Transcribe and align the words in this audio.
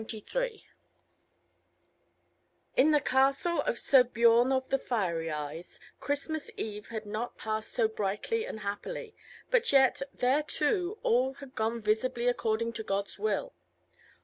CHAPTER 0.01 0.21
23 0.31 0.65
In 2.75 2.89
the 2.89 2.99
castle 2.99 3.61
of 3.61 3.77
Sir 3.77 4.03
Biorn 4.03 4.51
of 4.51 4.67
the 4.69 4.79
Fiery 4.79 5.29
Eyes, 5.29 5.79
Christmas 5.99 6.49
eve 6.57 6.87
had 6.87 7.05
not 7.05 7.37
passed 7.37 7.71
so 7.71 7.87
brightly 7.87 8.43
and 8.43 8.61
happily; 8.61 9.13
but 9.51 9.71
yet, 9.71 10.01
there 10.11 10.41
too 10.41 10.97
all 11.03 11.33
had 11.35 11.53
gone 11.53 11.83
visibly 11.83 12.27
according 12.27 12.73
to 12.73 12.83
God's 12.83 13.19
will. 13.19 13.53